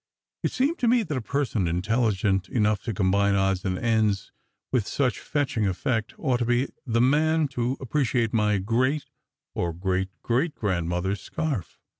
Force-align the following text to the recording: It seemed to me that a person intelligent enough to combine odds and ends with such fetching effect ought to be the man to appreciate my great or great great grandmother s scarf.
It 0.41 0.51
seemed 0.51 0.79
to 0.79 0.87
me 0.87 1.03
that 1.03 1.15
a 1.19 1.21
person 1.21 1.67
intelligent 1.67 2.49
enough 2.49 2.81
to 2.85 2.93
combine 2.95 3.35
odds 3.35 3.63
and 3.63 3.77
ends 3.77 4.31
with 4.71 4.87
such 4.87 5.19
fetching 5.19 5.67
effect 5.67 6.15
ought 6.17 6.37
to 6.37 6.45
be 6.45 6.69
the 6.87 6.99
man 7.01 7.47
to 7.49 7.77
appreciate 7.79 8.33
my 8.33 8.57
great 8.57 9.05
or 9.53 9.73
great 9.73 10.09
great 10.23 10.55
grandmother 10.55 11.11
s 11.11 11.21
scarf. 11.21 11.77